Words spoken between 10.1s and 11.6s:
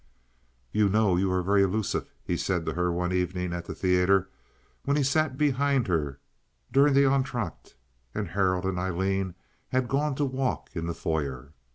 to walk in the foyer.